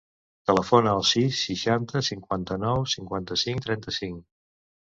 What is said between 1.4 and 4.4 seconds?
seixanta, cinquanta-nou, cinquanta-cinc, trenta-cinc.